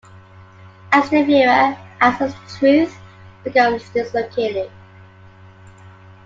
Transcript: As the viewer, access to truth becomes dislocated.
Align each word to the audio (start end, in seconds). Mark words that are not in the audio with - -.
As 0.91 1.07
the 1.11 1.21
viewer, 1.21 1.77
access 1.99 2.33
to 2.33 2.57
truth 2.57 2.97
becomes 3.43 3.87
dislocated. 3.89 4.71